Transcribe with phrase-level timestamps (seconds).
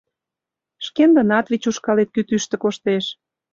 [0.85, 3.05] Шкендынат вич ушкалет кӱтӱштӧ коштеш.